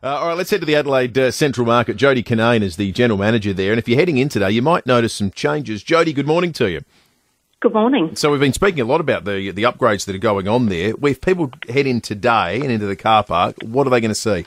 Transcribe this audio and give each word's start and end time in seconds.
Uh, 0.00 0.16
all 0.16 0.28
right, 0.28 0.36
let's 0.36 0.50
head 0.50 0.60
to 0.60 0.66
the 0.66 0.76
Adelaide 0.76 1.18
uh, 1.18 1.30
Central 1.32 1.66
Market. 1.66 1.96
Jodie 1.96 2.22
Kannane 2.22 2.62
is 2.62 2.76
the 2.76 2.92
general 2.92 3.18
manager 3.18 3.52
there, 3.52 3.72
and 3.72 3.80
if 3.80 3.88
you're 3.88 3.98
heading 3.98 4.18
in 4.18 4.28
today, 4.28 4.48
you 4.52 4.62
might 4.62 4.86
notice 4.86 5.12
some 5.12 5.32
changes. 5.32 5.82
Jodie, 5.82 6.14
good 6.14 6.26
morning 6.26 6.52
to 6.52 6.70
you. 6.70 6.82
Good 7.58 7.74
morning. 7.74 8.14
So 8.14 8.30
we've 8.30 8.38
been 8.38 8.52
speaking 8.52 8.80
a 8.80 8.84
lot 8.84 9.00
about 9.00 9.24
the 9.24 9.50
the 9.50 9.64
upgrades 9.64 10.04
that 10.06 10.14
are 10.14 10.20
going 10.20 10.46
on 10.46 10.66
there. 10.66 10.94
If 11.02 11.20
people 11.20 11.50
head 11.68 11.88
in 11.88 12.00
today 12.00 12.60
and 12.60 12.70
into 12.70 12.86
the 12.86 12.94
car 12.94 13.24
park, 13.24 13.56
what 13.60 13.88
are 13.88 13.90
they 13.90 14.00
going 14.00 14.10
to 14.10 14.14
see? 14.14 14.46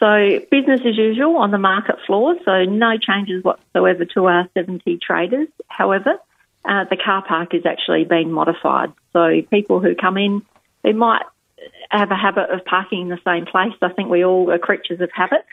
So 0.00 0.40
business 0.50 0.80
as 0.84 0.96
usual 0.96 1.36
on 1.36 1.52
the 1.52 1.58
market 1.58 1.94
floor. 2.04 2.34
So 2.44 2.64
no 2.64 2.98
changes 2.98 3.44
whatsoever 3.44 4.04
to 4.06 4.26
our 4.26 4.48
70 4.54 4.98
traders. 4.98 5.46
However, 5.68 6.18
uh, 6.64 6.84
the 6.90 6.96
car 6.96 7.22
park 7.24 7.54
is 7.54 7.64
actually 7.64 8.04
being 8.04 8.32
modified. 8.32 8.92
So 9.12 9.42
people 9.48 9.78
who 9.78 9.94
come 9.94 10.16
in, 10.16 10.42
they 10.82 10.92
might 10.92 11.22
have 11.90 12.10
a 12.10 12.16
habit 12.16 12.50
of 12.50 12.64
parking 12.64 13.02
in 13.02 13.08
the 13.08 13.18
same 13.24 13.46
place. 13.46 13.72
I 13.82 13.88
think 13.90 14.10
we 14.10 14.24
all 14.24 14.50
are 14.50 14.58
creatures 14.58 15.00
of 15.00 15.10
habit. 15.14 15.44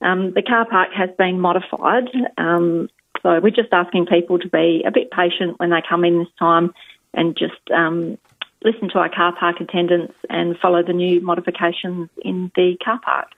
Um, 0.00 0.32
the 0.34 0.42
car 0.42 0.66
park 0.68 0.90
has 0.94 1.10
been 1.16 1.40
modified. 1.40 2.08
Um, 2.36 2.88
so 3.22 3.38
we're 3.40 3.50
just 3.50 3.72
asking 3.72 4.06
people 4.06 4.38
to 4.40 4.48
be 4.48 4.82
a 4.86 4.90
bit 4.90 5.10
patient 5.10 5.58
when 5.58 5.70
they 5.70 5.82
come 5.88 6.04
in 6.04 6.18
this 6.18 6.28
time 6.38 6.74
and 7.14 7.36
just 7.36 7.70
um, 7.72 8.18
listen 8.64 8.88
to 8.90 8.98
our 8.98 9.08
car 9.08 9.34
park 9.38 9.60
attendants 9.60 10.14
and 10.28 10.58
follow 10.58 10.82
the 10.82 10.92
new 10.92 11.20
modifications 11.20 12.08
in 12.22 12.50
the 12.56 12.76
car 12.84 13.00
park. 13.04 13.28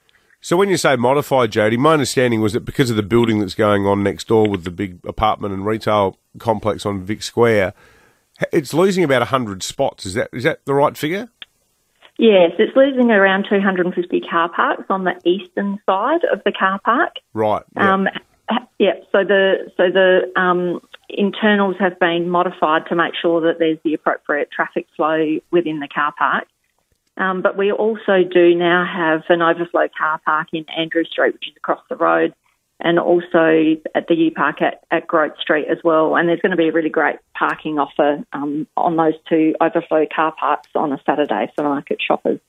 So 0.41 0.57
when 0.57 0.69
you 0.69 0.77
say 0.77 0.95
modified, 0.95 1.51
Jodie, 1.51 1.77
my 1.77 1.93
understanding 1.93 2.41
was 2.41 2.53
that 2.53 2.65
because 2.65 2.89
of 2.89 2.95
the 2.95 3.03
building 3.03 3.39
that's 3.39 3.55
going 3.55 3.85
on 3.85 4.03
next 4.03 4.27
door 4.27 4.47
with 4.47 4.63
the 4.63 4.71
big 4.71 4.99
apartment 5.05 5.53
and 5.53 5.65
retail 5.65 6.17
complex 6.37 6.85
on 6.85 7.03
Vic 7.03 7.23
Square, 7.23 7.73
it's 8.51 8.73
losing 8.73 9.03
about 9.03 9.21
100 9.21 9.63
spots. 9.63 10.05
Is 10.05 10.13
that 10.13 10.29
is 10.33 10.43
that 10.43 10.63
the 10.65 10.73
right 10.73 10.95
figure? 10.95 11.29
Yes, 12.17 12.51
it's 12.57 12.75
losing 12.75 13.11
around 13.11 13.47
250 13.49 14.21
car 14.21 14.49
parks 14.49 14.85
on 14.89 15.03
the 15.03 15.19
eastern 15.25 15.79
side 15.85 16.23
of 16.31 16.41
the 16.45 16.51
car 16.51 16.79
park. 16.83 17.15
Right. 17.33 17.63
Yeah. 17.75 17.93
Um, 17.93 18.07
yeah. 18.79 18.93
So 19.11 19.23
the 19.23 19.71
so 19.75 19.91
the 19.91 20.31
um, 20.39 20.79
internals 21.09 21.75
have 21.79 21.99
been 21.99 22.29
modified 22.29 22.87
to 22.87 22.95
make 22.95 23.13
sure 23.21 23.41
that 23.41 23.59
there's 23.59 23.79
the 23.83 23.93
appropriate 23.93 24.49
traffic 24.49 24.87
flow 24.95 25.39
within 25.51 25.79
the 25.79 25.87
car 25.87 26.13
park. 26.17 26.45
Um, 27.17 27.41
but 27.41 27.57
we 27.57 27.71
also 27.71 28.23
do 28.23 28.55
now 28.55 28.85
have 28.85 29.23
an 29.29 29.41
overflow 29.41 29.87
car 29.97 30.19
park 30.25 30.49
in 30.53 30.65
Andrew 30.69 31.03
Street, 31.05 31.33
which 31.33 31.47
is 31.47 31.53
across 31.55 31.81
the 31.89 31.95
road, 31.95 32.33
and 32.79 32.99
also 32.99 33.77
at 33.95 34.07
the 34.07 34.15
U 34.15 34.31
Park 34.31 34.61
at, 34.61 34.83
at 34.91 35.07
Grote 35.07 35.37
Street 35.39 35.67
as 35.69 35.77
well. 35.83 36.15
And 36.15 36.27
there's 36.27 36.41
going 36.41 36.51
to 36.51 36.57
be 36.57 36.67
a 36.67 36.71
really 36.71 36.89
great 36.89 37.17
parking 37.33 37.79
offer 37.79 38.23
um, 38.33 38.67
on 38.75 38.97
those 38.97 39.13
two 39.29 39.55
overflow 39.61 40.05
car 40.13 40.33
parks 40.37 40.69
on 40.75 40.91
a 40.91 40.99
Saturday 41.05 41.51
for 41.55 41.63
market 41.63 41.99
shoppers. 42.05 42.39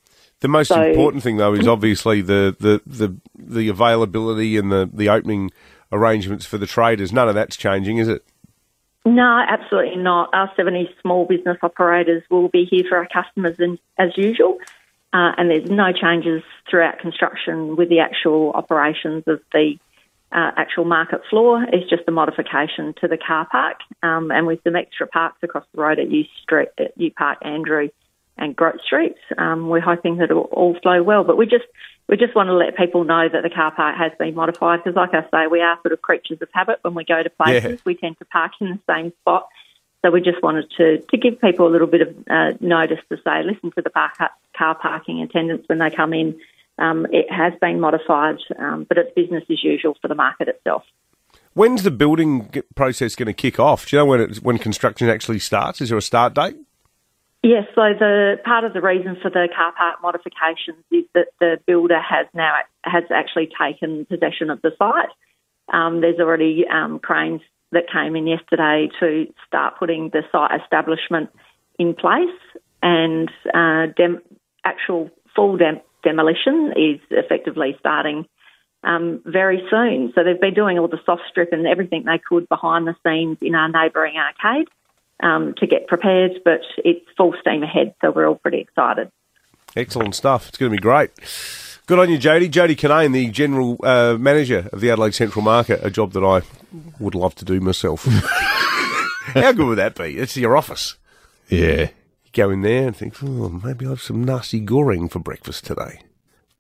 The 0.41 0.49
most 0.49 0.69
so, 0.69 0.83
important 0.83 1.23
thing, 1.23 1.39
though, 1.39 1.55
is 1.55 1.67
obviously 1.67 2.21
the, 2.21 2.55
the, 2.61 2.83
the, 2.87 3.17
the 3.39 3.69
availability 3.69 4.57
and 4.59 4.71
the, 4.71 4.91
the 4.93 5.09
opening 5.09 5.51
arrangements 5.93 6.45
for 6.45 6.59
the 6.59 6.67
traders. 6.67 7.13
None 7.13 7.29
of 7.29 7.35
that's 7.35 7.57
changing, 7.57 7.99
is 7.99 8.09
it? 8.09 8.23
No, 9.07 9.45
absolutely 9.49 9.97
not. 9.97 10.31
Our 10.35 10.53
70 10.57 10.91
small 11.01 11.25
business 11.27 11.59
operators 11.63 12.25
will 12.29 12.49
be 12.49 12.65
here 12.65 12.85
for 12.89 12.99
our 12.99 13.09
customers 13.09 13.57
as 13.97 14.11
usual. 14.17 14.59
Uh, 15.13 15.33
and 15.39 15.49
there's 15.49 15.71
no 15.71 15.93
changes 15.93 16.43
throughout 16.69 16.99
construction 16.99 17.77
with 17.77 17.89
the 17.89 18.01
actual 18.01 18.51
operations 18.53 19.23
of 19.27 19.41
the 19.53 19.79
uh, 20.33 20.51
actual 20.57 20.85
market 20.85 21.21
floor. 21.31 21.65
is 21.73 21.89
just 21.89 22.03
a 22.09 22.11
modification 22.11 22.95
to 23.01 23.09
the 23.09 23.17
car 23.17 23.47
park, 23.51 23.79
um, 24.03 24.31
and 24.31 24.47
with 24.47 24.63
some 24.65 24.77
extra 24.77 25.07
parks 25.07 25.39
across 25.43 25.65
the 25.75 25.81
road 25.81 25.99
at 25.99 26.11
U 26.11 26.25
Street, 26.43 26.69
at 26.79 26.93
U 26.97 27.11
Park 27.13 27.39
Andrew, 27.43 27.89
and 28.39 28.55
Grote 28.55 28.81
Street. 28.81 29.17
Um, 29.39 29.69
we're 29.69 29.81
hoping 29.81 30.17
that 30.19 30.31
it 30.31 30.35
will 30.35 30.43
all 30.43 30.77
flow 30.83 31.03
well, 31.03 31.25
but 31.25 31.37
we 31.37 31.47
just 31.47 31.65
we 32.09 32.17
just 32.17 32.35
want 32.35 32.49
to 32.49 32.55
let 32.55 32.77
people 32.77 33.05
know 33.05 33.29
that 33.29 33.43
the 33.43 33.51
car 33.51 33.73
park 33.73 33.97
has 33.97 34.13
been 34.19 34.35
modified 34.35 34.85
because, 34.85 34.97
like 34.97 35.13
I 35.13 35.23
say, 35.31 35.49
we 35.49 35.61
are 35.61 35.79
sort 35.83 35.93
of 35.93 36.03
creatures 36.03 36.39
of 36.41 36.49
habit. 36.53 36.79
When 36.83 36.95
we 36.95 37.05
go 37.05 37.23
to 37.23 37.31
places, 37.31 37.71
yeah. 37.71 37.77
we 37.85 37.97
tend 37.97 38.19
to 38.19 38.25
park 38.27 38.53
in 38.61 38.69
the 38.69 38.93
same 38.93 39.13
spot. 39.23 39.49
So 40.03 40.11
we 40.13 40.21
just 40.21 40.41
wanted 40.41 40.71
to, 40.77 40.99
to 40.99 41.17
give 41.17 41.41
people 41.41 41.67
a 41.67 41.73
little 41.73 41.89
bit 41.89 42.03
of 42.03 42.15
uh, 42.31 42.53
notice 42.61 43.01
to 43.09 43.17
say, 43.25 43.43
listen 43.43 43.73
to 43.73 43.83
the 43.83 43.91
park, 43.91 44.13
car 44.57 44.77
parking 44.77 45.21
attendants 45.23 45.69
when 45.69 45.79
they 45.79 45.91
come 45.91 46.13
in. 46.13 46.39
Um, 46.79 47.07
it 47.11 47.27
has 47.31 47.53
been 47.61 47.81
modified, 47.81 48.37
um, 48.59 48.85
but 48.89 48.99
it's 48.99 49.15
business 49.15 49.45
as 49.51 49.63
usual 49.63 49.97
for 50.01 50.09
the 50.09 50.15
market 50.15 50.49
itself. 50.49 50.83
When's 51.55 51.85
the 51.85 51.91
building 51.91 52.51
process 52.75 53.15
going 53.15 53.27
to 53.29 53.33
kick 53.33 53.59
off? 53.59 53.87
Do 53.87 53.97
you 53.97 54.03
know 54.03 54.07
when 54.07 54.21
it, 54.21 54.37
when 54.43 54.59
construction 54.59 55.09
actually 55.09 55.39
starts? 55.39 55.81
Is 55.81 55.89
there 55.89 55.97
a 55.97 56.03
start 56.03 56.35
date? 56.35 56.57
Yes, 57.43 57.65
so 57.75 57.95
the 57.99 58.39
part 58.45 58.65
of 58.65 58.73
the 58.73 58.81
reason 58.81 59.17
for 59.23 59.31
the 59.31 59.49
car 59.55 59.73
park 59.73 60.03
modifications 60.03 60.85
is 60.91 61.05
that 61.15 61.29
the 61.39 61.59
builder 61.67 62.01
has 62.01 62.27
now 62.35 62.57
has 62.83 63.05
actually 63.15 63.49
taken 63.59 64.05
possession 64.05 64.51
of 64.51 64.61
the 64.63 64.73
site. 64.79 65.09
Um, 65.73 66.01
there's 66.01 66.19
already 66.19 66.65
um, 66.71 66.99
cranes 66.99 67.41
that 67.73 67.85
came 67.91 68.17
in 68.17 68.27
yesterday 68.27 68.89
to 69.01 69.33
start 69.47 69.79
putting 69.79 70.11
the 70.11 70.23
site 70.33 70.61
establishment 70.61 71.31
in 71.79 71.95
place, 71.95 72.37
and 72.83 73.31
uh, 73.55 73.87
dem- 73.97 74.23
actual 74.65 75.11
full 75.35 75.57
dem- 75.57 75.81
demolition 76.07 76.73
is 76.77 77.01
effectively 77.11 77.77
starting 77.81 78.27
um, 78.85 79.21
very 79.27 79.63
soon. 79.69 80.13
So 80.15 80.23
they've 80.23 80.41
been 80.41 80.55
doing 80.55 80.79
all 80.79 80.89
the 80.89 81.01
soft 81.05 81.23
strip 81.29 81.53
and 81.53 81.67
everything 81.67 82.05
they 82.05 82.21
could 82.27 82.49
behind 82.49 82.87
the 82.87 82.95
scenes 83.05 83.39
in 83.43 83.55
our 83.55 83.69
neighbouring 83.69 84.15
arcade 84.17 84.69
um, 85.23 85.55
to 85.59 85.67
get 85.67 85.89
prepared, 85.89 86.41
but 86.45 86.61
it's 86.79 87.05
full 87.17 87.35
steam 87.41 87.63
ahead, 87.63 87.95
so 88.01 88.11
we're 88.11 88.29
all 88.29 88.37
pretty 88.37 88.61
excited. 88.61 89.11
Excellent 89.75 90.15
stuff. 90.15 90.49
It's 90.49 90.59
going 90.59 90.71
to 90.71 90.77
be 90.77 90.81
great. 90.81 91.11
Good 91.87 91.99
on 91.99 92.11
you, 92.11 92.19
Jodie. 92.19 92.51
Jodie 92.51 92.77
Kannane, 92.77 93.13
the 93.13 93.31
general 93.31 93.79
uh, 93.83 94.17
manager 94.19 94.69
of 94.73 94.81
the 94.81 94.91
Adelaide 94.91 95.15
Central 95.15 95.43
Market, 95.43 95.85
a 95.85 95.91
job 95.91 96.13
that 96.13 96.25
I 96.25 96.43
would 96.99 97.15
love 97.15 97.35
to 97.37 97.45
do 97.45 97.61
myself. 97.61 98.05
How 99.35 99.53
good 99.53 99.67
would 99.67 99.79
that 99.79 99.95
be? 99.95 100.17
It's 100.17 100.37
your 100.37 100.57
office. 100.57 100.97
Yeah. 101.49 101.91
Go 102.37 102.51
in 102.51 102.61
there 102.61 102.89
and 102.89 102.95
think, 102.95 103.15
oh, 103.23 103.49
maybe 103.49 103.87
I'll 103.87 103.93
have 103.93 104.03
some 104.03 104.23
nasi 104.23 104.61
goreng 104.61 105.11
for 105.11 105.21
breakfast 105.21 105.65
today. 105.65 106.03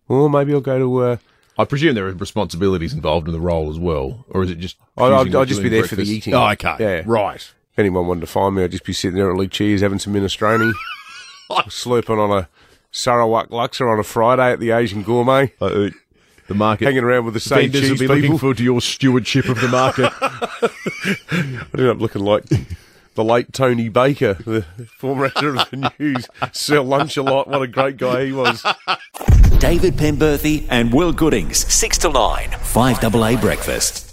Or 0.08 0.30
maybe 0.30 0.54
I'll 0.54 0.62
go 0.62 0.78
to. 0.78 0.98
Uh, 0.98 1.16
I 1.58 1.66
presume 1.66 1.94
there 1.94 2.06
are 2.06 2.14
responsibilities 2.14 2.94
involved 2.94 3.28
in 3.28 3.34
the 3.34 3.40
role 3.40 3.68
as 3.68 3.78
well, 3.78 4.24
or 4.30 4.42
is 4.42 4.50
it 4.50 4.58
just? 4.58 4.78
I'll, 4.96 5.12
I'll 5.14 5.44
just 5.44 5.62
be 5.62 5.68
there 5.68 5.80
breakfast? 5.80 5.90
for 5.90 5.96
the 5.96 6.08
eating. 6.10 6.32
Oh, 6.32 6.48
okay. 6.52 6.76
Yeah. 6.80 7.02
Right. 7.04 7.42
If 7.42 7.78
anyone 7.78 8.06
wanted 8.06 8.22
to 8.22 8.26
find 8.26 8.54
me, 8.54 8.64
I'd 8.64 8.70
just 8.70 8.84
be 8.84 8.94
sitting 8.94 9.18
there 9.18 9.30
at 9.30 9.36
Lucia's 9.36 9.82
having 9.82 9.98
some 9.98 10.14
minestrone, 10.14 10.72
slurping 11.50 12.18
on 12.18 12.38
a 12.38 12.48
Sarawak 12.90 13.50
laksa 13.50 13.86
on 13.86 13.98
a 13.98 14.02
Friday 14.02 14.52
at 14.52 14.60
the 14.60 14.70
Asian 14.70 15.02
Gourmet. 15.02 15.52
Uh, 15.60 15.90
the 16.48 16.54
market 16.54 16.86
hanging 16.86 17.04
around 17.04 17.26
with 17.26 17.34
the 17.34 17.40
same 17.40 17.70
cheese 17.70 17.90
will 17.90 17.98
be 17.98 18.06
people. 18.06 18.16
looking 18.16 18.38
forward 18.38 18.56
to 18.56 18.64
your 18.64 18.80
stewardship 18.80 19.46
of 19.50 19.60
the 19.60 19.68
market. 19.68 20.10
I 20.22 21.68
ended 21.74 21.90
up 21.90 22.00
looking 22.00 22.22
like 22.22 22.44
the 23.16 23.24
late 23.24 23.52
Tony 23.52 23.88
Baker, 23.88 24.34
the 24.46 24.64
former 24.96 25.24
editor 25.26 25.56
of 25.56 25.70
the 25.70 25.92
news. 25.98 26.28
Sell 26.52 26.84
lunch 26.84 27.16
a 27.16 27.22
lot. 27.22 27.48
What 27.48 27.62
a 27.62 27.66
great 27.66 27.96
guy 27.96 28.26
he 28.26 28.32
was. 28.32 28.64
David 29.58 29.94
Penberthy 29.94 30.66
and 30.70 30.92
Will 30.92 31.12
Goodings, 31.12 31.72
6 31.72 31.98
to 31.98 32.10
9, 32.10 32.50
5AA 32.50 33.40
Breakfast. 33.40 34.05